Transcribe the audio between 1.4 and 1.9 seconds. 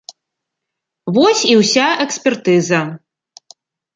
і ўся